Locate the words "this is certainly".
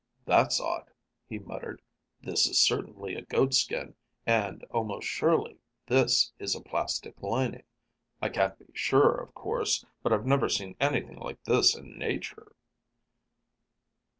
2.21-3.13